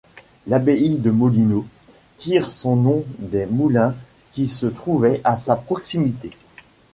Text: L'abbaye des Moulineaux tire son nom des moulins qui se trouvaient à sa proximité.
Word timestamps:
L'abbaye 0.47 0.97
des 0.97 1.11
Moulineaux 1.11 1.67
tire 2.17 2.49
son 2.49 2.75
nom 2.75 3.05
des 3.19 3.45
moulins 3.45 3.93
qui 4.31 4.47
se 4.47 4.65
trouvaient 4.65 5.21
à 5.23 5.35
sa 5.35 5.55
proximité. 5.55 6.31